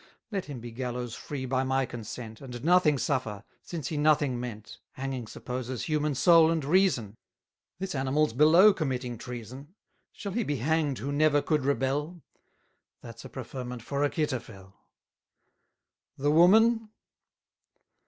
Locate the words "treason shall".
9.19-10.31